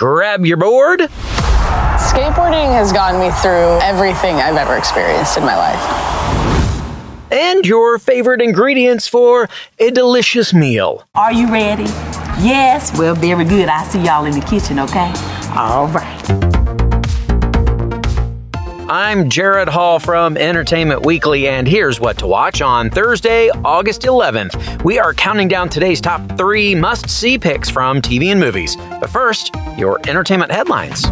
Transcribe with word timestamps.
Grab 0.00 0.46
your 0.46 0.56
board. 0.56 1.00
Skateboarding 1.00 2.72
has 2.72 2.90
gotten 2.90 3.20
me 3.20 3.30
through 3.42 3.78
everything 3.82 4.36
I've 4.36 4.56
ever 4.56 4.78
experienced 4.78 5.36
in 5.36 5.44
my 5.44 5.54
life. 5.54 7.30
And 7.30 7.66
your 7.66 7.98
favorite 7.98 8.40
ingredients 8.40 9.06
for 9.06 9.50
a 9.78 9.90
delicious 9.90 10.54
meal. 10.54 11.06
Are 11.14 11.34
you 11.34 11.52
ready? 11.52 11.84
Yes? 12.42 12.98
Well, 12.98 13.14
very 13.14 13.44
good. 13.44 13.68
I'll 13.68 13.84
see 13.84 14.00
y'all 14.02 14.24
in 14.24 14.32
the 14.32 14.46
kitchen, 14.46 14.78
okay? 14.78 15.12
All 15.54 15.88
right. 15.88 16.49
I'm 18.90 19.30
Jared 19.30 19.68
Hall 19.68 20.00
from 20.00 20.36
Entertainment 20.36 21.06
Weekly, 21.06 21.46
and 21.46 21.68
here's 21.68 22.00
what 22.00 22.18
to 22.18 22.26
watch 22.26 22.60
on 22.60 22.90
Thursday, 22.90 23.48
August 23.64 24.02
11th. 24.02 24.82
We 24.82 24.98
are 24.98 25.14
counting 25.14 25.46
down 25.46 25.68
today's 25.68 26.00
top 26.00 26.36
three 26.36 26.74
must 26.74 27.08
see 27.08 27.38
picks 27.38 27.70
from 27.70 28.02
TV 28.02 28.32
and 28.32 28.40
movies. 28.40 28.74
But 28.74 29.08
first, 29.08 29.54
your 29.76 30.00
entertainment 30.08 30.50
headlines. 30.50 31.04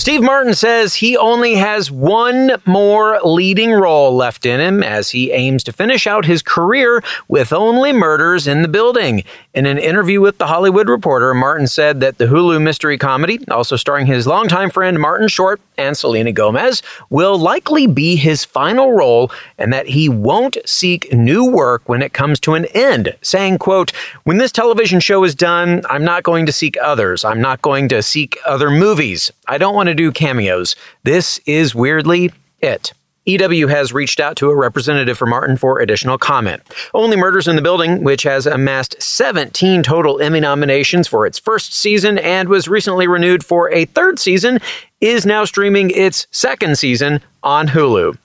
Steve 0.00 0.22
Martin 0.22 0.54
says 0.54 0.94
he 0.94 1.14
only 1.16 1.56
has 1.56 1.90
one 1.90 2.52
more 2.64 3.20
leading 3.22 3.70
role 3.70 4.16
left 4.16 4.46
in 4.46 4.58
him 4.58 4.82
as 4.82 5.10
he 5.10 5.30
aims 5.30 5.62
to 5.64 5.72
finish 5.72 6.06
out 6.06 6.24
his 6.24 6.40
career 6.40 7.02
with 7.28 7.52
only 7.52 7.92
murders 7.92 8.46
in 8.46 8.62
the 8.62 8.68
building. 8.68 9.24
In 9.52 9.66
an 9.66 9.78
interview 9.78 10.20
with 10.20 10.38
The 10.38 10.46
Hollywood 10.46 10.88
Reporter, 10.88 11.34
Martin 11.34 11.66
said 11.66 11.98
that 11.98 12.18
the 12.18 12.26
Hulu 12.26 12.62
mystery 12.62 12.96
comedy, 12.96 13.40
also 13.50 13.74
starring 13.74 14.06
his 14.06 14.24
longtime 14.24 14.70
friend 14.70 15.00
Martin 15.00 15.26
Short 15.26 15.60
and 15.76 15.96
Selena 15.96 16.30
Gomez, 16.30 16.84
will 17.10 17.36
likely 17.36 17.88
be 17.88 18.14
his 18.14 18.44
final 18.44 18.92
role 18.92 19.32
and 19.58 19.72
that 19.72 19.88
he 19.88 20.08
won't 20.08 20.56
seek 20.64 21.12
new 21.12 21.44
work 21.44 21.88
when 21.88 22.00
it 22.00 22.12
comes 22.12 22.38
to 22.40 22.54
an 22.54 22.66
end, 22.66 23.16
saying, 23.22 23.58
quote, 23.58 23.90
When 24.22 24.38
this 24.38 24.52
television 24.52 25.00
show 25.00 25.24
is 25.24 25.34
done, 25.34 25.82
I'm 25.90 26.04
not 26.04 26.22
going 26.22 26.46
to 26.46 26.52
seek 26.52 26.76
others. 26.80 27.24
I'm 27.24 27.40
not 27.40 27.60
going 27.60 27.88
to 27.88 28.04
seek 28.04 28.38
other 28.46 28.70
movies. 28.70 29.32
I 29.48 29.58
don't 29.58 29.74
want 29.74 29.88
to 29.88 29.96
do 29.96 30.12
cameos. 30.12 30.76
This 31.02 31.40
is 31.44 31.74
weirdly 31.74 32.30
it. 32.60 32.92
EW 33.30 33.68
has 33.68 33.92
reached 33.92 34.20
out 34.20 34.36
to 34.36 34.50
a 34.50 34.56
representative 34.56 35.16
for 35.16 35.26
Martin 35.26 35.56
for 35.56 35.80
additional 35.80 36.18
comment. 36.18 36.62
Only 36.94 37.16
Murders 37.16 37.48
in 37.48 37.56
the 37.56 37.62
Building, 37.62 38.02
which 38.02 38.22
has 38.24 38.46
amassed 38.46 39.00
17 39.00 39.82
total 39.82 40.20
Emmy 40.20 40.40
nominations 40.40 41.06
for 41.06 41.26
its 41.26 41.38
first 41.38 41.72
season 41.72 42.18
and 42.18 42.48
was 42.48 42.68
recently 42.68 43.06
renewed 43.06 43.44
for 43.44 43.70
a 43.72 43.84
third 43.84 44.18
season, 44.18 44.58
is 45.00 45.24
now 45.24 45.44
streaming 45.44 45.90
its 45.90 46.26
second 46.30 46.78
season 46.78 47.20
on 47.42 47.68
Hulu. 47.68 48.16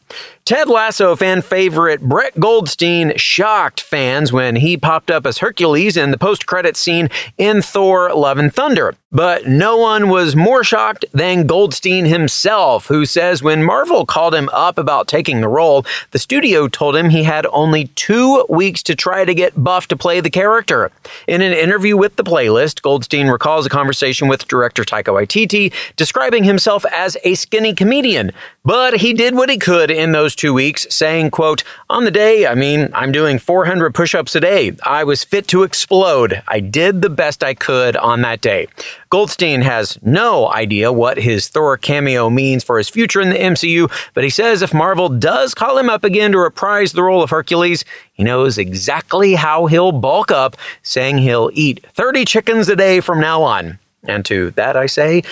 Ted 0.45 0.69
Lasso 0.69 1.15
fan 1.15 1.41
favorite 1.41 2.01
Brett 2.01 2.39
Goldstein 2.39 3.17
shocked 3.17 3.81
fans 3.81 4.31
when 4.31 4.57
he 4.57 4.77
popped 4.77 5.09
up 5.09 5.25
as 5.25 5.39
Hercules 5.39 5.97
in 5.97 6.11
the 6.11 6.19
post 6.19 6.45
credit 6.45 6.77
scene 6.77 7.09
in 7.39 7.63
Thor 7.63 8.13
Love 8.13 8.37
and 8.37 8.53
Thunder. 8.53 8.93
But 9.11 9.47
no 9.47 9.77
one 9.77 10.09
was 10.09 10.35
more 10.35 10.63
shocked 10.63 11.05
than 11.13 11.47
Goldstein 11.47 12.05
himself, 12.05 12.87
who 12.87 13.05
says 13.05 13.41
when 13.41 13.63
Marvel 13.63 14.05
called 14.05 14.35
him 14.35 14.49
up 14.49 14.77
about 14.77 15.07
taking 15.07 15.41
the 15.41 15.47
role, 15.47 15.85
the 16.11 16.19
studio 16.19 16.67
told 16.67 16.95
him 16.95 17.09
he 17.09 17.23
had 17.23 17.47
only 17.47 17.86
two 17.95 18.45
weeks 18.47 18.83
to 18.83 18.93
try 18.93 19.23
to 19.25 19.33
get 19.33 19.64
buff 19.64 19.87
to 19.87 19.95
play 19.95 20.20
the 20.20 20.30
character. 20.30 20.91
In 21.27 21.41
an 21.41 21.53
interview 21.53 21.95
with 21.97 22.17
the 22.17 22.25
playlist, 22.25 22.81
Goldstein 22.81 23.30
recalls 23.30 23.65
a 23.65 23.70
conversation 23.70 24.27
with 24.27 24.47
director 24.47 24.83
Taika 24.83 25.14
Waititi 25.14 25.73
describing 25.95 26.43
himself 26.43 26.86
as 26.91 27.17
a 27.23 27.36
skinny 27.36 27.73
comedian, 27.73 28.31
but 28.65 28.97
he 28.97 29.14
did 29.14 29.33
what 29.33 29.49
he 29.49 29.58
could 29.58 29.89
in 29.89 30.11
those 30.11 30.34
two 30.35 30.53
weeks, 30.53 30.85
saying, 30.89 31.31
quote, 31.31 31.63
On 31.89 32.03
the 32.03 32.11
day, 32.11 32.45
I 32.45 32.55
mean, 32.55 32.89
I'm 32.93 33.11
doing 33.11 33.39
400 33.39 33.95
push-ups 33.95 34.35
a 34.35 34.39
day. 34.39 34.75
I 34.83 35.03
was 35.03 35.23
fit 35.23 35.47
to 35.47 35.63
explode. 35.63 36.43
I 36.47 36.59
did 36.59 37.01
the 37.01 37.09
best 37.09 37.43
I 37.43 37.53
could 37.53 37.95
on 37.97 38.21
that 38.21 38.41
day. 38.41 38.67
Goldstein 39.09 39.61
has 39.61 39.97
no 40.01 40.51
idea 40.51 40.91
what 40.91 41.17
his 41.17 41.47
Thor 41.47 41.77
cameo 41.77 42.29
means 42.29 42.63
for 42.63 42.77
his 42.77 42.89
future 42.89 43.21
in 43.21 43.29
the 43.29 43.37
MCU, 43.37 43.89
but 44.13 44.23
he 44.23 44.29
says 44.29 44.61
if 44.61 44.73
Marvel 44.73 45.09
does 45.09 45.53
call 45.53 45.77
him 45.77 45.89
up 45.89 46.03
again 46.03 46.33
to 46.33 46.37
reprise 46.37 46.91
the 46.91 47.03
role 47.03 47.23
of 47.23 47.29
Hercules, 47.29 47.85
he 48.13 48.23
knows 48.23 48.57
exactly 48.57 49.35
how 49.35 49.65
he'll 49.65 49.93
bulk 49.93 50.31
up, 50.31 50.57
saying 50.83 51.19
he'll 51.19 51.49
eat 51.53 51.85
30 51.93 52.25
chickens 52.25 52.69
a 52.69 52.75
day 52.75 52.99
from 52.99 53.19
now 53.21 53.41
on. 53.41 53.79
And 54.03 54.23
to 54.25 54.52
that 54.52 54.77
I 54.77 54.85
say, 54.85 55.23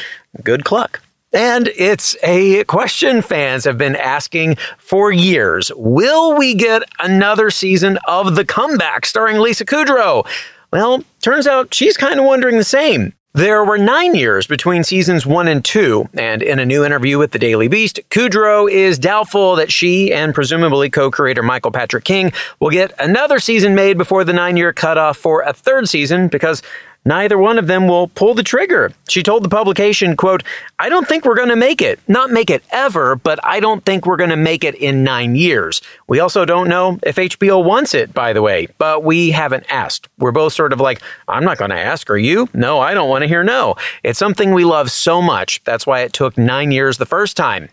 good 0.43 0.63
cluck. 0.63 1.02
And 1.33 1.69
it's 1.75 2.16
a 2.21 2.63
question 2.66 3.23
fans 3.23 3.66
have 3.66 3.77
been 3.77 3.95
asking 3.95 4.57
for 4.77 5.11
years. 5.11 5.71
Will 5.75 6.38
we 6.38 6.53
get 6.53 6.83
another 6.99 7.49
season 7.49 7.97
of 8.07 8.35
The 8.35 8.45
Comeback 8.45 9.07
starring 9.07 9.39
Lisa 9.39 9.66
Kudrow? 9.66 10.27
Well, 10.71 11.03
turns 11.21 11.47
out 11.47 11.73
she's 11.73 11.97
kind 11.97 12.19
of 12.19 12.25
wondering 12.25 12.57
the 12.57 12.63
same. 12.63 13.13
There 13.35 13.66
were 13.66 13.79
nine 13.79 14.13
years 14.13 14.45
between 14.45 14.83
seasons 14.83 15.25
one 15.25 15.47
and 15.47 15.66
two, 15.66 16.07
and 16.13 16.44
in 16.44 16.59
a 16.59 16.66
new 16.67 16.85
interview 16.85 17.17
with 17.17 17.31
the 17.31 17.39
Daily 17.39 17.67
Beast, 17.67 18.00
Kudrow 18.11 18.71
is 18.71 19.00
doubtful 19.00 19.55
that 19.55 19.71
she 19.71 20.13
and 20.13 20.35
presumably 20.35 20.91
co-creator 20.91 21.41
Michael 21.41 21.71
Patrick 21.71 22.03
King 22.03 22.31
will 22.59 22.69
get 22.69 22.94
another 23.00 23.39
season 23.39 23.73
made 23.73 23.97
before 23.97 24.23
the 24.23 24.33
nine-year 24.33 24.71
cutoff 24.71 25.17
for 25.17 25.41
a 25.41 25.51
third 25.51 25.89
season 25.89 26.27
because 26.27 26.61
neither 27.05 27.37
one 27.37 27.57
of 27.57 27.67
them 27.67 27.87
will 27.87 28.07
pull 28.07 28.33
the 28.33 28.43
trigger. 28.43 28.91
She 29.07 29.23
told 29.23 29.43
the 29.43 29.49
publication, 29.49 30.15
quote, 30.15 30.43
I 30.79 30.89
don't 30.89 31.07
think 31.07 31.25
we're 31.25 31.35
going 31.35 31.49
to 31.49 31.55
make 31.55 31.81
it. 31.81 31.99
Not 32.07 32.31
make 32.31 32.49
it 32.49 32.63
ever, 32.71 33.15
but 33.15 33.39
I 33.43 33.59
don't 33.59 33.85
think 33.85 34.05
we're 34.05 34.17
going 34.17 34.29
to 34.29 34.35
make 34.35 34.63
it 34.63 34.75
in 34.75 35.03
nine 35.03 35.35
years. 35.35 35.81
We 36.07 36.19
also 36.19 36.45
don't 36.45 36.69
know 36.69 36.99
if 37.03 37.15
HBO 37.15 37.63
wants 37.63 37.93
it, 37.93 38.13
by 38.13 38.33
the 38.33 38.41
way, 38.41 38.67
but 38.77 39.03
we 39.03 39.31
haven't 39.31 39.65
asked. 39.69 40.07
We're 40.17 40.31
both 40.31 40.53
sort 40.53 40.73
of 40.73 40.79
like, 40.79 41.01
I'm 41.27 41.43
not 41.43 41.57
going 41.57 41.71
to 41.71 41.79
ask. 41.79 42.09
Are 42.09 42.17
you? 42.17 42.49
No, 42.53 42.79
I 42.79 42.93
don't 42.93 43.09
want 43.09 43.23
to 43.23 43.27
hear 43.27 43.43
no. 43.43 43.75
It's 44.03 44.19
something 44.19 44.53
we 44.53 44.65
love 44.65 44.91
so 44.91 45.21
much. 45.21 45.63
That's 45.63 45.87
why 45.87 46.01
it 46.01 46.13
took 46.13 46.37
nine 46.37 46.71
years 46.71 46.97
the 46.97 47.05
first 47.05 47.37
time. 47.37 47.69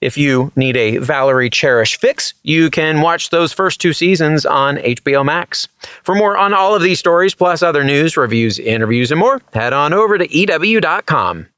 If 0.00 0.16
you 0.16 0.52
need 0.56 0.76
a 0.76 0.98
Valerie 0.98 1.50
Cherish 1.50 1.98
fix, 1.98 2.34
you 2.42 2.70
can 2.70 3.00
watch 3.00 3.30
those 3.30 3.52
first 3.52 3.80
two 3.80 3.92
seasons 3.92 4.44
on 4.44 4.76
HBO 4.76 5.24
Max. 5.24 5.68
For 6.02 6.14
more 6.14 6.36
on 6.36 6.52
all 6.52 6.74
of 6.74 6.82
these 6.82 6.98
stories, 6.98 7.34
plus 7.34 7.62
other 7.62 7.84
news, 7.84 8.16
reviews, 8.16 8.58
interviews, 8.58 9.10
and 9.10 9.20
more, 9.20 9.40
head 9.52 9.72
on 9.72 9.92
over 9.92 10.18
to 10.18 10.26
EW.com. 10.26 11.48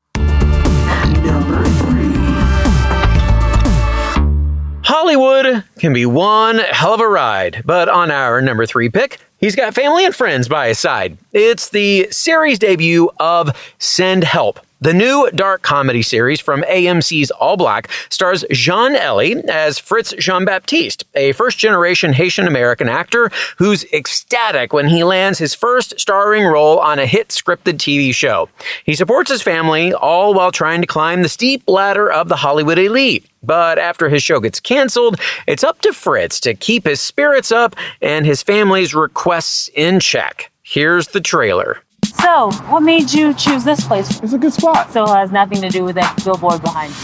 Hollywood 4.87 5.65
can 5.81 5.93
be 5.93 6.07
one 6.07 6.59
hell 6.59 6.95
of 6.95 7.01
a 7.01 7.09
ride, 7.09 7.63
but 7.65 7.89
on 7.89 8.13
our 8.13 8.41
number 8.41 8.67
three 8.67 8.89
pick, 8.89 9.19
he's 9.39 9.57
got 9.57 9.75
family 9.75 10.05
and 10.05 10.15
friends 10.15 10.49
by 10.49 10.69
his 10.69 10.79
side. 10.79 11.19
It's 11.33 11.71
the 11.71 12.07
series 12.13 12.61
debut 12.61 13.11
of 13.19 13.51
Send 13.79 14.23
Help. 14.23 14.61
The 14.79 14.93
new 14.93 15.31
dark 15.35 15.63
comedy 15.63 16.03
series 16.03 16.39
from 16.39 16.61
AMC's 16.65 17.31
All 17.31 17.57
Black 17.57 17.91
stars 18.11 18.45
Jean 18.51 18.95
Elie 18.95 19.43
as 19.49 19.79
Fritz 19.79 20.13
Jean 20.19 20.45
Baptiste, 20.45 21.07
a 21.15 21.33
first 21.33 21.57
generation 21.57 22.13
Haitian 22.13 22.47
American 22.47 22.87
actor 22.87 23.31
who's 23.57 23.85
ecstatic 23.95 24.75
when 24.75 24.89
he 24.89 25.03
lands 25.03 25.39
his 25.39 25.55
first 25.55 25.99
starring 25.99 26.45
role 26.45 26.79
on 26.79 26.99
a 26.99 27.07
hit 27.07 27.29
scripted 27.29 27.79
TV 27.79 28.15
show. 28.15 28.51
He 28.85 28.95
supports 28.95 29.31
his 29.31 29.41
family, 29.41 29.95
all 29.95 30.35
while 30.35 30.53
trying 30.53 30.83
to 30.83 30.87
climb 30.87 31.23
the 31.23 31.31
steep 31.31 31.63
ladder 31.67 32.13
of 32.13 32.29
the 32.29 32.37
Hollywood 32.37 32.79
elite. 32.79 33.25
But 33.43 33.79
after 33.79 34.11
his 34.11 34.23
show 34.23 34.41
gets 34.41 34.61
canceled, 34.61 35.19
it's 35.47 35.65
up 35.65 35.81
to 35.81 35.95
Fritz 35.95 36.39
to 36.41 36.53
keep 36.53 36.85
his 36.85 37.01
spirits 37.01 37.51
up 37.51 37.77
and 38.03 38.27
his 38.27 38.43
family's 38.43 38.95
requests 38.95 39.71
in 39.75 40.01
check. 40.01 40.51
Here's 40.63 41.09
the 41.09 41.21
trailer. 41.23 41.81
So, 42.07 42.51
what 42.69 42.81
made 42.81 43.13
you 43.13 43.35
choose 43.35 43.65
this 43.65 43.85
place? 43.87 44.21
It's 44.21 44.33
a 44.33 44.39
good 44.39 44.53
spot. 44.53 44.93
So 44.93 45.05
it 45.05 45.09
has 45.09 45.33
nothing 45.33 45.61
to 45.63 45.69
do 45.69 45.85
with 45.85 45.95
that 45.97 46.23
billboard 46.25 46.63
behind 46.63 46.91
you. 46.93 46.97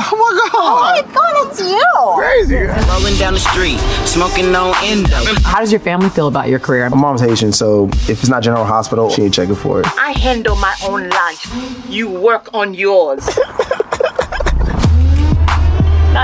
Oh 0.00 0.16
my 0.16 0.50
god! 0.52 0.54
Oh 0.54 1.02
my 1.04 1.12
god, 1.12 1.50
it's 1.50 1.60
you! 1.60 2.14
Crazy. 2.14 2.88
Rolling 2.88 3.16
down 3.18 3.34
the 3.34 3.40
street, 3.40 3.78
smoking 4.06 4.54
on 4.54 4.72
endo. 4.84 5.16
How 5.42 5.58
does 5.58 5.72
your 5.72 5.80
family 5.80 6.08
feel 6.08 6.28
about 6.28 6.48
your 6.48 6.60
career? 6.60 6.88
My 6.88 6.96
mom's 6.96 7.20
Haitian, 7.20 7.50
so 7.52 7.88
if 7.88 8.10
it's 8.10 8.28
not 8.28 8.44
General 8.44 8.64
Hospital, 8.64 9.10
she 9.10 9.22
ain't 9.22 9.34
checking 9.34 9.56
for 9.56 9.80
it. 9.80 9.86
I 9.98 10.12
handle 10.12 10.54
my 10.56 10.74
own 10.84 11.08
life. 11.08 11.88
You 11.88 12.08
work 12.08 12.48
on 12.54 12.74
yours. 12.74 13.28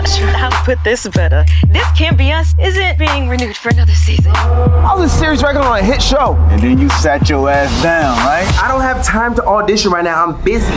Not 0.05 0.12
sure 0.19 0.27
how 0.29 0.51
to 0.51 0.56
put 0.67 0.85
this 0.85 1.09
better. 1.09 1.47
This 1.67 1.87
Can't 1.97 2.19
Be 2.19 2.31
Us 2.31 2.53
isn't 2.61 2.99
being 2.99 3.27
renewed 3.27 3.56
for 3.56 3.71
another 3.71 3.95
season. 3.95 4.33
I 4.33 4.95
was 4.95 5.11
a 5.11 5.19
series 5.19 5.43
regular 5.43 5.65
on 5.67 5.79
a 5.79 5.83
hit 5.83 6.03
show. 6.03 6.35
And 6.51 6.61
then 6.61 6.79
you 6.79 6.91
sat 6.91 7.31
your 7.31 7.49
ass 7.49 7.83
down, 7.83 8.15
right? 8.19 8.47
I 8.62 8.69
don't 8.69 8.83
have 8.83 9.03
time 9.03 9.35
to 9.37 9.45
audition 9.47 9.91
right 9.91 10.05
now. 10.05 10.23
I'm 10.23 10.45
busy. 10.45 10.71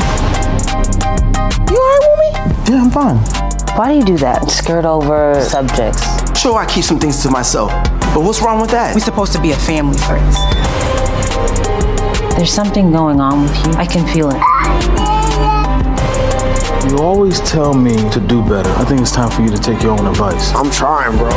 You 1.69 1.77
alright 1.77 2.03
with 2.07 2.19
me? 2.19 2.74
Yeah, 2.74 2.83
I'm 2.83 2.89
fine. 2.89 3.18
Why 3.77 3.89
do 3.91 3.95
you 4.00 4.06
do 4.06 4.18
that? 4.19 4.50
Skirt 4.50 4.85
over 4.85 5.38
subjects. 5.41 6.39
Sure, 6.39 6.57
I 6.57 6.65
keep 6.65 6.85
some 6.85 6.97
things 6.97 7.21
to 7.24 7.29
myself. 7.29 7.69
But 8.13 8.21
what's 8.21 8.41
wrong 8.41 8.62
with 8.62 8.71
that? 8.71 8.95
We're 8.95 9.01
supposed 9.01 9.33
to 9.33 9.41
be 9.41 9.51
a 9.51 9.57
family 9.57 9.97
first. 9.97 10.39
There's 12.38 12.53
something 12.53 12.94
going 12.94 13.19
on 13.19 13.44
with 13.44 13.68
you. 13.68 13.74
I 13.74 13.85
can 13.85 14.07
feel 14.07 14.29
it. 14.29 14.56
You 16.89 17.00
always 17.00 17.42
tell 17.42 17.74
me 17.74 17.95
to 18.12 18.19
do 18.19 18.42
better. 18.44 18.69
I 18.72 18.86
think 18.86 19.01
it's 19.01 19.12
time 19.12 19.30
for 19.30 19.42
you 19.42 19.50
to 19.50 19.57
take 19.57 19.84
your 19.84 19.92
own 19.92 20.07
advice. 20.07 20.54
I'm 20.54 20.72
trying, 20.72 21.18
bro. 21.18 21.30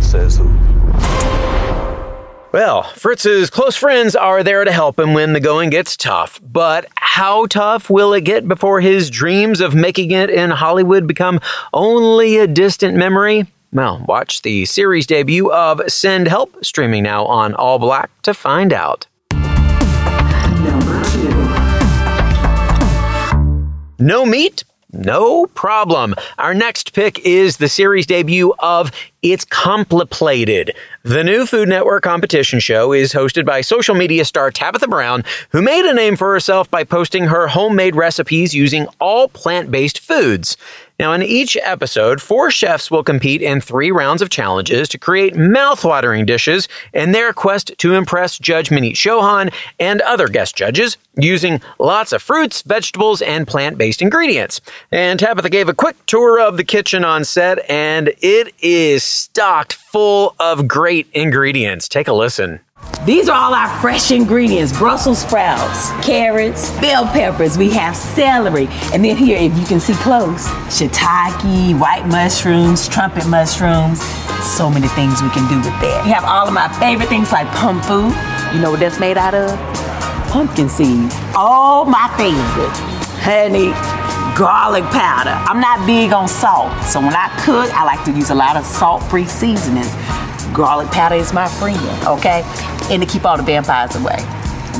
Says 0.00 0.36
who? 0.36 0.44
Well, 2.52 2.82
Fritz's 2.82 3.48
close 3.48 3.76
friends 3.76 4.14
are 4.14 4.42
there 4.44 4.62
to 4.64 4.70
help 4.70 4.98
him 4.98 5.14
when 5.14 5.32
the 5.32 5.40
going 5.40 5.70
gets 5.70 5.96
tough. 5.96 6.38
But 6.42 6.86
how 6.96 7.46
tough 7.46 7.88
will 7.88 8.12
it 8.12 8.24
get 8.24 8.46
before 8.46 8.82
his 8.82 9.08
dreams 9.08 9.62
of 9.62 9.74
making 9.74 10.10
it 10.10 10.28
in 10.28 10.50
Hollywood 10.50 11.06
become 11.06 11.40
only 11.72 12.36
a 12.36 12.46
distant 12.46 12.94
memory? 12.94 13.46
Well, 13.72 14.04
watch 14.06 14.42
the 14.42 14.66
series 14.66 15.06
debut 15.06 15.50
of 15.50 15.80
Send 15.90 16.28
Help 16.28 16.62
streaming 16.62 17.04
now 17.04 17.24
on 17.24 17.54
All 17.54 17.78
Black 17.78 18.10
to 18.20 18.34
find 18.34 18.70
out. 18.70 19.06
No 24.02 24.26
meat? 24.26 24.64
No 24.92 25.46
problem. 25.46 26.16
Our 26.36 26.54
next 26.54 26.92
pick 26.92 27.20
is 27.20 27.58
the 27.58 27.68
series 27.68 28.04
debut 28.04 28.52
of 28.58 28.90
It's 29.22 29.44
Compliplated. 29.44 30.74
The 31.04 31.24
new 31.24 31.46
Food 31.46 31.68
Network 31.68 32.04
competition 32.04 32.60
show 32.60 32.92
is 32.92 33.12
hosted 33.12 33.44
by 33.44 33.60
social 33.62 33.96
media 33.96 34.24
star 34.24 34.52
Tabitha 34.52 34.86
Brown, 34.86 35.24
who 35.50 35.60
made 35.60 35.84
a 35.84 35.92
name 35.92 36.14
for 36.14 36.32
herself 36.32 36.70
by 36.70 36.84
posting 36.84 37.24
her 37.24 37.48
homemade 37.48 37.96
recipes 37.96 38.54
using 38.54 38.86
all 39.00 39.26
plant 39.26 39.72
based 39.72 39.98
foods. 39.98 40.56
Now, 41.00 41.12
in 41.14 41.22
each 41.22 41.56
episode, 41.56 42.22
four 42.22 42.52
chefs 42.52 42.88
will 42.88 43.02
compete 43.02 43.42
in 43.42 43.60
three 43.60 43.90
rounds 43.90 44.22
of 44.22 44.30
challenges 44.30 44.88
to 44.90 44.98
create 44.98 45.34
mouthwatering 45.34 46.26
dishes 46.26 46.68
in 46.92 47.10
their 47.10 47.32
quest 47.32 47.72
to 47.78 47.94
impress 47.94 48.38
Judge 48.38 48.68
Maneet 48.70 48.92
Chauhan 48.92 49.52
and 49.80 50.00
other 50.02 50.28
guest 50.28 50.54
judges 50.54 50.98
using 51.16 51.60
lots 51.80 52.12
of 52.12 52.22
fruits, 52.22 52.62
vegetables, 52.62 53.20
and 53.20 53.48
plant 53.48 53.76
based 53.76 54.00
ingredients. 54.00 54.60
And 54.92 55.18
Tabitha 55.18 55.50
gave 55.50 55.68
a 55.68 55.74
quick 55.74 55.96
tour 56.06 56.40
of 56.40 56.56
the 56.56 56.62
kitchen 56.62 57.04
on 57.04 57.24
set, 57.24 57.68
and 57.68 58.12
it 58.20 58.54
is 58.60 59.02
stocked 59.02 59.72
full 59.72 60.36
of 60.38 60.68
great 60.68 60.91
ingredients. 61.12 61.88
Take 61.88 62.08
a 62.08 62.12
listen. 62.12 62.60
These 63.04 63.28
are 63.28 63.36
all 63.36 63.54
our 63.54 63.80
fresh 63.80 64.10
ingredients 64.10 64.76
Brussels 64.76 65.22
sprouts, 65.22 65.90
carrots, 66.06 66.70
bell 66.80 67.04
peppers. 67.06 67.58
We 67.58 67.70
have 67.70 67.96
celery. 67.96 68.68
And 68.92 69.04
then 69.04 69.16
here, 69.16 69.38
if 69.38 69.56
you 69.58 69.64
can 69.64 69.80
see 69.80 69.94
close, 69.94 70.46
shiitake, 70.70 71.78
white 71.80 72.06
mushrooms, 72.06 72.88
trumpet 72.88 73.26
mushrooms. 73.26 74.00
So 74.56 74.70
many 74.70 74.88
things 74.88 75.22
we 75.22 75.30
can 75.30 75.48
do 75.48 75.56
with 75.56 75.80
that. 75.80 76.02
We 76.04 76.10
have 76.10 76.24
all 76.24 76.46
of 76.46 76.54
my 76.54 76.68
favorite 76.78 77.08
things 77.08 77.32
like 77.32 77.48
pumfu. 77.48 78.12
You 78.54 78.60
know 78.60 78.70
what 78.70 78.80
that's 78.80 79.00
made 79.00 79.16
out 79.16 79.34
of? 79.34 79.58
Pumpkin 80.30 80.68
seeds. 80.68 81.14
All 81.34 81.84
my 81.84 82.06
favorite. 82.16 82.74
Honey, 83.22 83.70
garlic 84.36 84.84
powder. 84.90 85.30
I'm 85.30 85.60
not 85.60 85.86
big 85.86 86.12
on 86.12 86.28
salt. 86.28 86.70
So 86.84 87.00
when 87.00 87.14
I 87.14 87.28
cook, 87.44 87.70
I 87.74 87.84
like 87.84 88.04
to 88.04 88.12
use 88.12 88.30
a 88.30 88.34
lot 88.34 88.56
of 88.56 88.64
salt 88.64 89.02
free 89.04 89.26
seasonings. 89.26 89.92
Garlic 90.52 90.90
powder 90.90 91.14
is 91.14 91.32
my 91.32 91.48
friend, 91.48 91.78
okay? 92.06 92.42
And 92.90 93.02
to 93.02 93.08
keep 93.08 93.24
all 93.24 93.36
the 93.36 93.42
vampires 93.42 93.96
away. 93.96 94.16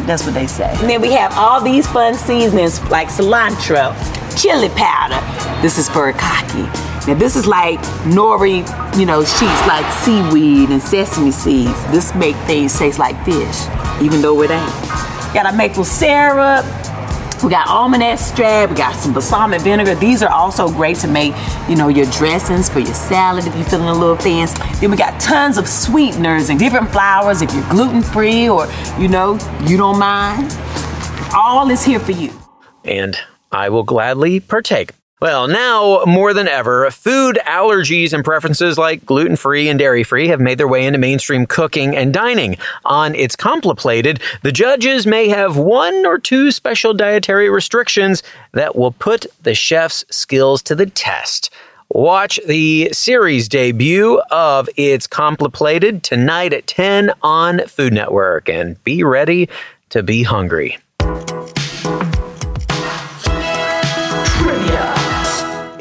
That's 0.06 0.24
what 0.24 0.34
they 0.34 0.46
say. 0.46 0.70
And 0.80 0.88
then 0.88 1.00
we 1.00 1.12
have 1.12 1.32
all 1.36 1.60
these 1.62 1.86
fun 1.86 2.14
seasonings 2.14 2.82
like 2.90 3.08
cilantro, 3.08 3.94
chili 4.40 4.69
powder. 4.70 5.20
This 5.62 5.78
is 5.78 5.88
furikake. 5.88 6.66
Now 7.06 7.14
this 7.14 7.36
is 7.36 7.46
like 7.46 7.78
nori, 8.04 8.66
you 8.98 9.06
know, 9.06 9.24
sheets 9.24 9.66
like 9.66 9.90
seaweed 9.92 10.70
and 10.70 10.82
sesame 10.82 11.30
seeds. 11.30 11.84
This 11.90 12.14
make 12.14 12.36
things 12.46 12.78
taste 12.78 12.98
like 12.98 13.16
fish, 13.25 13.66
even 14.00 14.22
though 14.22 14.42
it 14.42 14.50
ain't. 14.50 14.72
Got 15.34 15.52
a 15.52 15.56
maple 15.56 15.84
syrup, 15.84 16.64
we 17.42 17.50
got 17.50 17.68
almond 17.68 18.02
extract, 18.02 18.70
we 18.70 18.76
got 18.76 18.94
some 18.94 19.12
balsamic 19.12 19.60
vinegar. 19.62 19.94
These 19.94 20.22
are 20.22 20.30
also 20.30 20.68
great 20.68 20.96
to 20.98 21.08
make, 21.08 21.34
you 21.68 21.76
know, 21.76 21.88
your 21.88 22.06
dressings 22.06 22.68
for 22.68 22.78
your 22.78 22.94
salad 22.94 23.46
if 23.46 23.54
you're 23.56 23.64
feeling 23.64 23.88
a 23.88 23.94
little 23.94 24.16
fancy. 24.16 24.62
Then 24.80 24.90
we 24.90 24.96
got 24.96 25.20
tons 25.20 25.58
of 25.58 25.68
sweeteners 25.68 26.50
and 26.50 26.58
different 26.58 26.90
flours 26.90 27.42
if 27.42 27.52
you're 27.52 27.68
gluten 27.68 28.02
free 28.02 28.48
or, 28.48 28.66
you 28.98 29.08
know, 29.08 29.38
you 29.64 29.76
don't 29.76 29.98
mind. 29.98 30.56
All 31.34 31.70
is 31.70 31.82
here 31.82 31.98
for 31.98 32.12
you. 32.12 32.32
And 32.84 33.16
I 33.50 33.68
will 33.68 33.84
gladly 33.84 34.40
partake. 34.40 34.92
Well, 35.22 35.46
now 35.46 36.02
more 36.04 36.34
than 36.34 36.48
ever, 36.48 36.90
food 36.90 37.38
allergies 37.46 38.12
and 38.12 38.24
preferences 38.24 38.76
like 38.76 39.06
gluten 39.06 39.36
free 39.36 39.69
and 39.69 39.78
dairy 39.78 40.02
free 40.02 40.26
have 40.26 40.40
made 40.40 40.58
their 40.58 40.66
way 40.66 40.84
into 40.84 40.98
mainstream 40.98 41.46
cooking 41.46 41.94
and 41.94 42.12
dining. 42.12 42.56
On 42.84 43.14
It's 43.14 43.36
Compliplated, 43.36 44.20
the 44.42 44.50
judges 44.50 45.06
may 45.06 45.28
have 45.28 45.56
one 45.56 46.04
or 46.04 46.19
two 46.19 46.50
special 46.50 46.92
dietary 46.92 47.48
restrictions 47.48 48.24
that 48.50 48.74
will 48.74 48.90
put 48.90 49.26
the 49.44 49.54
chef's 49.54 50.04
skills 50.10 50.60
to 50.62 50.74
the 50.74 50.86
test. 50.86 51.50
Watch 51.88 52.40
the 52.48 52.88
series 52.92 53.48
debut 53.48 54.20
of 54.32 54.68
It's 54.76 55.06
Compliplated 55.06 56.02
tonight 56.02 56.52
at 56.52 56.66
10 56.66 57.12
on 57.22 57.60
Food 57.68 57.92
Network 57.92 58.48
and 58.48 58.82
be 58.82 59.04
ready 59.04 59.48
to 59.90 60.02
be 60.02 60.25
hungry. 60.25 60.78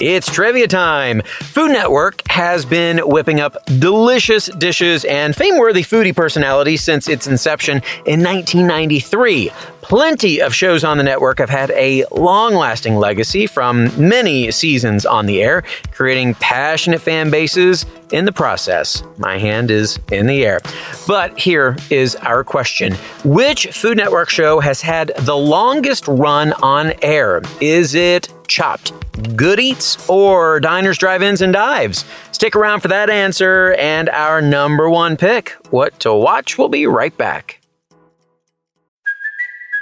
It's 0.02 0.32
trivia 0.34 0.68
time. 0.68 1.22
Food 1.22 1.74
Network 1.74 2.28
has 2.28 2.66
been 2.66 2.98
whipping 3.08 3.40
up 3.40 3.64
delicious 3.66 4.48
dishes 4.48 5.06
and 5.06 5.36
fame 5.36 5.60
worthy 5.60 5.84
foodie 5.84 6.16
personalities 6.16 6.82
since 6.82 7.08
its 7.08 7.28
inception 7.28 7.84
in 8.08 8.24
1993. 8.24 9.52
Plenty 9.82 10.42
of 10.42 10.54
shows 10.54 10.84
on 10.84 10.98
the 10.98 11.04
network 11.04 11.40
have 11.40 11.50
had 11.50 11.72
a 11.72 12.06
long 12.12 12.54
lasting 12.54 12.96
legacy 12.98 13.48
from 13.48 13.86
many 13.98 14.52
seasons 14.52 15.06
on 15.06 15.26
the 15.26 15.42
air, 15.42 15.64
creating 15.92 16.36
passionate 16.36 17.02
fan 17.02 17.30
bases 17.30 17.86
in 18.12 18.26
the 18.26 18.32
process. 18.32 19.04
My 19.18 19.38
hand 19.38 19.72
is 19.72 20.00
in 20.12 20.28
the 20.28 20.46
air. 20.46 20.60
But 21.08 21.38
here 21.38 21.76
is 21.90 22.16
our 22.18 22.44
question 22.44 22.94
Which 23.24 23.68
Food 23.68 23.98
Network 23.98 24.30
show 24.30 24.60
has 24.60 24.82
had 24.82 25.12
the 25.20 25.36
longest 25.36 26.08
run 26.08 26.54
on 26.62 26.94
air? 27.02 27.42
Is 27.60 27.96
it 27.96 28.30
Chopped, 28.48 28.94
Good 29.36 29.60
Eats, 29.60 30.08
or 30.10 30.60
Diners, 30.60 30.98
Drive 30.98 31.22
Ins, 31.22 31.42
and 31.42 31.54
Dives? 31.54 32.06
Stick 32.32 32.56
around 32.56 32.82
for 32.82 32.88
that 32.90 33.10
answer 33.10 33.74
and 33.80 34.10
our 34.10 34.42
number 34.42 34.90
one 34.90 35.18
pick. 35.18 35.52
What 35.70 36.00
to 36.02 36.14
watch? 36.14 36.58
We'll 36.58 36.70
be 36.70 36.86
right 36.86 37.18
back. 37.18 37.61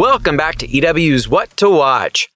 Welcome 0.00 0.38
back 0.38 0.56
to 0.60 0.66
EW's 0.66 1.28
What 1.28 1.54
to 1.58 1.68
Watch. 1.68 2.30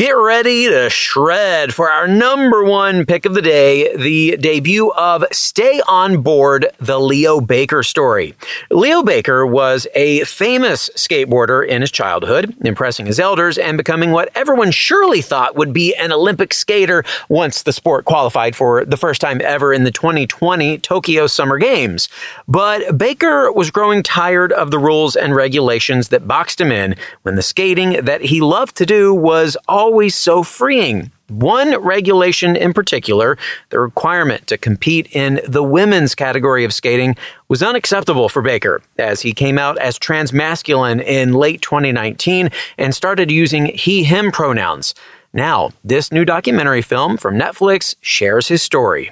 Get 0.00 0.12
ready 0.12 0.66
to 0.66 0.88
shred 0.88 1.74
for 1.74 1.90
our 1.90 2.08
number 2.08 2.64
one 2.64 3.04
pick 3.04 3.26
of 3.26 3.34
the 3.34 3.42
day, 3.42 3.94
the 3.94 4.38
debut 4.38 4.90
of 4.92 5.26
Stay 5.30 5.82
on 5.86 6.22
Board, 6.22 6.68
the 6.78 6.98
Leo 6.98 7.38
Baker 7.42 7.82
story. 7.82 8.34
Leo 8.70 9.02
Baker 9.02 9.44
was 9.44 9.86
a 9.94 10.24
famous 10.24 10.88
skateboarder 10.96 11.68
in 11.68 11.82
his 11.82 11.90
childhood, 11.90 12.56
impressing 12.62 13.04
his 13.04 13.20
elders 13.20 13.58
and 13.58 13.76
becoming 13.76 14.10
what 14.10 14.30
everyone 14.34 14.70
surely 14.70 15.20
thought 15.20 15.54
would 15.54 15.74
be 15.74 15.94
an 15.96 16.12
Olympic 16.12 16.54
skater 16.54 17.04
once 17.28 17.62
the 17.62 17.70
sport 17.70 18.06
qualified 18.06 18.56
for 18.56 18.86
the 18.86 18.96
first 18.96 19.20
time 19.20 19.42
ever 19.44 19.70
in 19.70 19.84
the 19.84 19.90
2020 19.90 20.78
Tokyo 20.78 21.26
Summer 21.26 21.58
Games. 21.58 22.08
But 22.48 22.96
Baker 22.96 23.52
was 23.52 23.70
growing 23.70 24.02
tired 24.02 24.50
of 24.50 24.70
the 24.70 24.78
rules 24.78 25.14
and 25.14 25.36
regulations 25.36 26.08
that 26.08 26.26
boxed 26.26 26.58
him 26.58 26.72
in 26.72 26.96
when 27.20 27.34
the 27.34 27.42
skating 27.42 28.02
that 28.06 28.22
he 28.22 28.40
loved 28.40 28.76
to 28.76 28.86
do 28.86 29.12
was 29.12 29.58
always 29.90 30.14
so 30.14 30.44
freeing. 30.44 31.10
One 31.26 31.76
regulation 31.82 32.54
in 32.54 32.72
particular, 32.72 33.36
the 33.70 33.80
requirement 33.80 34.46
to 34.46 34.56
compete 34.56 35.08
in 35.10 35.40
the 35.44 35.64
women's 35.64 36.14
category 36.14 36.64
of 36.64 36.72
skating, 36.72 37.16
was 37.48 37.60
unacceptable 37.60 38.28
for 38.28 38.40
Baker 38.40 38.82
as 38.98 39.22
he 39.22 39.32
came 39.32 39.58
out 39.58 39.78
as 39.78 39.98
transmasculine 39.98 41.02
in 41.02 41.32
late 41.32 41.60
2019 41.60 42.50
and 42.78 42.94
started 42.94 43.32
using 43.32 43.66
he 43.66 44.04
him 44.04 44.30
pronouns. 44.30 44.94
Now, 45.32 45.70
this 45.82 46.12
new 46.12 46.24
documentary 46.24 46.82
film 46.82 47.16
from 47.16 47.34
Netflix 47.34 47.96
shares 48.00 48.46
his 48.46 48.62
story. 48.62 49.10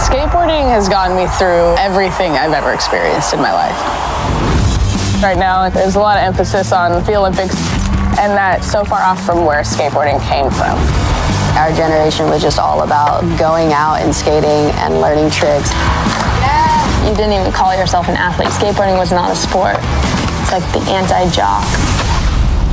Skateboarding 0.00 0.64
has 0.70 0.88
gotten 0.88 1.14
me 1.14 1.26
through 1.36 1.76
everything 1.76 2.32
I've 2.32 2.54
ever 2.54 2.72
experienced 2.72 3.34
in 3.34 3.40
my 3.40 3.52
life. 3.52 4.09
Right 5.22 5.36
now, 5.36 5.68
there's 5.68 5.96
a 5.96 6.00
lot 6.00 6.16
of 6.16 6.24
emphasis 6.24 6.72
on 6.72 7.04
the 7.04 7.14
Olympics, 7.14 7.54
and 8.16 8.32
that's 8.32 8.72
so 8.72 8.86
far 8.86 9.02
off 9.02 9.22
from 9.22 9.44
where 9.44 9.60
skateboarding 9.60 10.16
came 10.26 10.48
from. 10.48 10.80
Our 11.60 11.76
generation 11.76 12.30
was 12.30 12.40
just 12.40 12.58
all 12.58 12.84
about 12.84 13.20
going 13.38 13.74
out 13.74 14.00
and 14.00 14.14
skating 14.14 14.72
and 14.80 15.02
learning 15.02 15.30
tricks. 15.30 15.68
You 17.04 17.12
didn't 17.12 17.36
even 17.38 17.52
call 17.52 17.76
yourself 17.76 18.08
an 18.08 18.16
athlete. 18.16 18.48
Skateboarding 18.48 18.96
was 18.96 19.12
not 19.12 19.30
a 19.30 19.36
sport. 19.36 19.76
It's 20.40 20.52
like 20.52 20.64
the 20.72 20.80
anti-jock. 20.88 21.66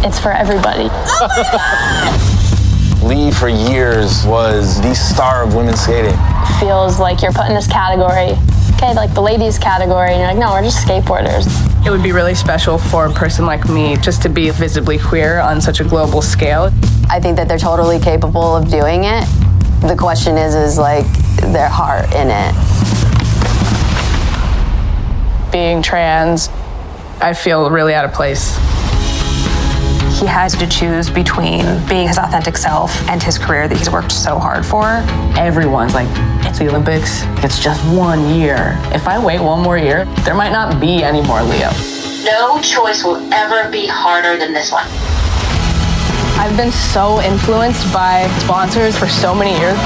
It's 0.06 0.18
for 0.18 0.32
everybody. 0.32 0.88
Oh 0.90 3.04
Lee, 3.04 3.30
for 3.30 3.50
years, 3.50 4.26
was 4.26 4.82
the 4.82 4.96
star 4.96 5.44
of 5.44 5.54
women's 5.54 5.82
skating. 5.82 6.16
Feels 6.62 6.98
like 6.98 7.22
you're 7.22 7.34
put 7.34 7.50
in 7.50 7.54
this 7.54 7.68
category. 7.68 8.40
Okay, 8.76 8.94
like 8.94 9.14
the 9.14 9.22
ladies 9.22 9.60
category, 9.60 10.12
and 10.12 10.20
you're 10.20 10.30
like, 10.30 10.38
no, 10.38 10.54
we're 10.54 10.64
just 10.64 10.88
skateboarders. 10.88 11.46
It 11.86 11.90
would 11.90 12.04
be 12.04 12.12
really 12.12 12.36
special 12.36 12.78
for 12.78 13.06
a 13.06 13.12
person 13.12 13.46
like 13.46 13.70
me 13.70 13.96
just 13.98 14.22
to 14.24 14.30
be 14.30 14.50
visibly 14.50 15.00
queer 15.00 15.40
on 15.40 15.62
such 15.62 15.80
a 15.80 15.84
global 15.84 16.22
scale. 16.22 16.72
I 17.10 17.20
think 17.20 17.38
that 17.38 17.48
they're 17.48 17.58
totally 17.58 18.00
capable 18.00 18.56
of 18.56 18.70
doing 18.70 19.06
it. 19.06 19.26
The 19.82 19.96
question 19.98 20.38
is, 20.38 20.54
is 20.56 20.78
like 20.78 21.06
their 21.38 21.70
heart 21.70 22.14
in 22.14 22.28
it. 22.30 22.54
Being 25.52 25.82
trans, 25.82 26.50
I 27.22 27.34
feel 27.34 27.70
really 27.70 27.94
out 27.94 28.06
of 28.06 28.14
place. 28.14 28.58
He 30.18 30.26
has 30.26 30.56
to 30.56 30.66
choose 30.66 31.12
between 31.12 31.62
being 31.88 32.08
his 32.08 32.18
authentic 32.18 32.58
self 32.58 33.08
and 33.08 33.22
his 33.22 33.38
career 33.38 33.68
that 33.68 33.78
he's 33.78 33.92
worked 33.92 34.12
so 34.12 34.40
hard 34.40 34.66
for. 34.66 35.06
Everyone's 35.38 35.94
like, 35.94 36.08
it's 36.44 36.58
the 36.58 36.68
Olympics. 36.70 37.22
It's 37.46 37.60
just 37.62 37.86
one 37.96 38.34
year. 38.34 38.74
If 38.92 39.08
I 39.08 39.24
wait 39.24 39.40
one 39.40 39.62
more 39.62 39.78
year, 39.78 40.06
there 40.26 40.34
might 40.34 40.52
not 40.52 40.82
be 40.82 41.04
any 41.04 41.22
more 41.22 41.44
Leo. 41.44 41.70
No 42.26 42.60
choice 42.64 43.04
will 43.04 43.22
ever 43.32 43.70
be 43.70 43.86
harder 43.86 44.38
than 44.38 44.54
this 44.54 44.72
one. 44.72 44.88
I've 46.42 46.58
been 46.58 46.72
so 46.72 47.22
influenced 47.22 47.94
by 47.94 48.26
sponsors 48.40 48.98
for 48.98 49.08
so 49.08 49.36
many 49.36 49.52
years. 49.52 49.78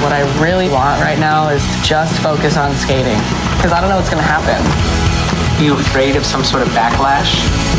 What 0.00 0.16
I 0.16 0.24
really 0.40 0.70
want 0.70 1.02
right 1.02 1.18
now 1.18 1.50
is 1.50 1.60
to 1.60 1.82
just 1.82 2.18
focus 2.22 2.56
on 2.56 2.74
skating 2.76 3.20
because 3.60 3.72
I 3.72 3.82
don't 3.82 3.90
know 3.90 3.96
what's 3.96 4.08
going 4.08 4.24
to 4.24 4.26
happen. 4.26 4.56
Are 4.56 5.62
you 5.62 5.74
afraid 5.74 6.16
of 6.16 6.24
some 6.24 6.42
sort 6.44 6.62
of 6.62 6.68
backlash? 6.68 7.75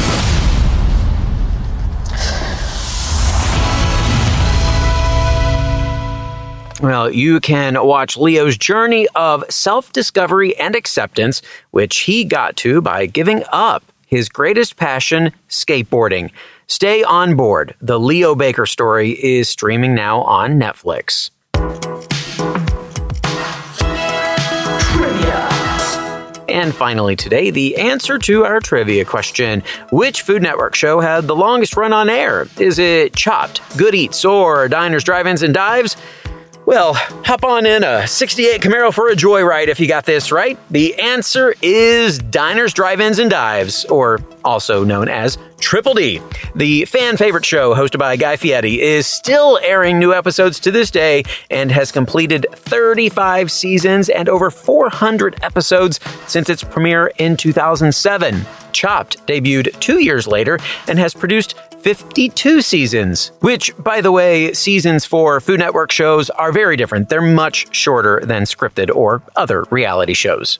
Well, 6.82 7.12
you 7.12 7.40
can 7.40 7.84
watch 7.84 8.18
Leo's 8.18 8.56
journey 8.56 9.08
of 9.16 9.44
self 9.50 9.92
discovery 9.92 10.56
and 10.58 10.76
acceptance, 10.76 11.42
which 11.72 11.98
he 12.02 12.24
got 12.24 12.56
to 12.58 12.82
by 12.82 13.08
giving 13.08 13.44
up 13.52 13.84
his 14.06 14.30
greatest 14.30 14.78
passion, 14.78 15.32
skateboarding. 15.50 16.32
Stay 16.68 17.04
on 17.04 17.36
board. 17.36 17.74
The 17.82 18.00
Leo 18.00 18.36
Baker 18.36 18.68
story 18.68 19.12
is 19.12 19.50
streaming 19.50 19.96
now 19.96 20.22
on 20.22 20.60
Netflix. 20.60 21.32
And 26.48 26.74
finally, 26.74 27.16
today, 27.16 27.52
the 27.52 27.76
answer 27.76 28.18
to 28.20 28.46
our 28.46 28.60
trivia 28.60 29.04
question 29.04 29.64
Which 29.92 30.22
Food 30.22 30.42
Network 30.42 30.76
show 30.76 31.00
had 31.00 31.28
the 31.28 31.36
longest 31.36 31.76
run 31.76 31.92
on 31.92 32.10
air? 32.10 32.48
Is 32.60 32.80
it 32.80 33.16
Chopped, 33.16 33.62
Good 33.78 33.96
Eats, 33.96 34.24
or 34.24 34.68
Diners, 34.68 35.04
Drive 35.04 35.28
Ins, 35.28 35.42
and 35.42 35.54
Dives? 35.54 35.98
Well, 36.68 36.96
hop 36.96 37.46
on 37.46 37.66
in 37.66 37.86
a 37.86 38.06
68 38.06 38.60
Camaro 38.60 38.94
for 38.94 39.08
a 39.08 39.16
joyride 39.16 39.70
if 39.70 39.80
you 39.80 39.88
got 39.88 40.04
this 40.04 40.34
right. 40.34 40.60
The 40.70 41.00
answer 41.00 41.56
is 41.62 42.20
Diners, 42.20 42.74
Drive 42.74 43.00
Ins, 43.00 43.20
and 43.20 43.32
Dives, 43.32 43.86
or 43.86 44.20
also 44.44 44.84
known 44.84 45.08
as 45.08 45.38
Triple 45.62 45.94
D. 45.94 46.22
The 46.58 46.84
fan 46.84 47.16
favorite 47.16 47.46
show 47.46 47.74
hosted 47.74 48.00
by 48.00 48.18
Guy 48.18 48.36
Fieri 48.36 48.82
is 48.82 49.08
still 49.08 49.58
airing 49.64 49.98
new 49.98 50.14
episodes 50.14 50.60
to 50.60 50.72
this 50.72 50.92
day 50.92 51.24
and 51.50 51.72
has 51.72 51.90
completed 51.90 52.46
35 52.52 53.50
seasons 53.50 54.10
and 54.10 54.28
over 54.28 54.52
400 54.52 55.42
episodes 55.44 56.02
since 56.28 56.50
its 56.50 56.66
premiere 56.66 57.14
in 57.18 57.38
2007. 57.38 58.46
Chopped 58.78 59.26
debuted 59.26 59.80
two 59.80 60.04
years 60.04 60.28
later 60.28 60.60
and 60.88 61.00
has 61.00 61.16
produced 61.16 61.58
52 61.80 62.62
seasons, 62.62 63.32
which, 63.40 63.76
by 63.80 64.02
the 64.02 64.12
way, 64.12 64.54
seasons 64.54 65.04
for 65.04 65.42
Food 65.42 65.60
Network 65.60 65.92
shows 65.92 66.30
are 66.30 66.52
very 66.52 66.78
different. 66.78 67.10
They're 67.10 67.20
much 67.20 67.76
shorter 67.76 68.22
than 68.24 68.44
scripted 68.44 68.96
or 68.96 69.24
other 69.36 69.66
reality 69.72 70.14
shows. 70.14 70.60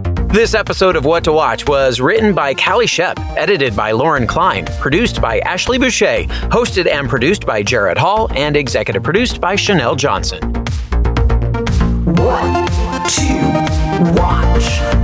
This 0.31 0.53
episode 0.53 0.95
of 0.95 1.03
What 1.03 1.25
to 1.25 1.33
Watch 1.33 1.67
was 1.67 1.99
written 1.99 2.33
by 2.33 2.53
Callie 2.53 2.87
Shep, 2.87 3.19
edited 3.35 3.75
by 3.75 3.91
Lauren 3.91 4.25
Klein, 4.25 4.65
produced 4.79 5.21
by 5.21 5.39
Ashley 5.39 5.77
Boucher, 5.77 6.23
hosted 6.47 6.89
and 6.89 7.09
produced 7.09 7.45
by 7.45 7.61
Jared 7.61 7.97
Hall, 7.97 8.31
and 8.33 8.55
executive 8.55 9.03
produced 9.03 9.41
by 9.41 9.57
Chanel 9.57 9.93
Johnson. 9.93 10.39
What 12.05 12.71
to 13.09 14.13
watch? 14.15 15.00